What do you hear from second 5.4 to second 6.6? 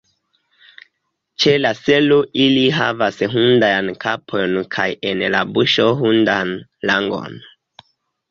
buŝo hundan